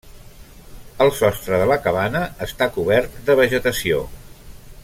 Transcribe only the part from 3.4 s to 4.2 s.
vegetació.